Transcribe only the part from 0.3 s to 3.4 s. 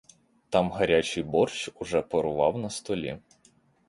Там гарячий борщ уже парував на столі.